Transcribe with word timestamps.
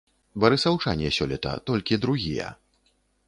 Барысаўчане 0.43 1.11
сёлета 1.17 1.53
толькі 1.71 1.99
другія. 2.05 2.47